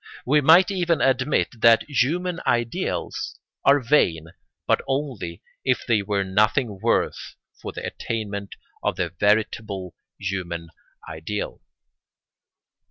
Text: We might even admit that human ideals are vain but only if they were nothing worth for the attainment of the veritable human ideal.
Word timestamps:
We 0.25 0.41
might 0.41 0.71
even 0.71 0.99
admit 0.99 1.49
that 1.61 1.87
human 1.87 2.39
ideals 2.47 3.37
are 3.63 3.79
vain 3.79 4.29
but 4.65 4.81
only 4.87 5.43
if 5.63 5.85
they 5.85 6.01
were 6.01 6.23
nothing 6.23 6.79
worth 6.81 7.35
for 7.61 7.71
the 7.71 7.85
attainment 7.85 8.55
of 8.81 8.95
the 8.95 9.09
veritable 9.09 9.93
human 10.19 10.69
ideal. 11.07 11.61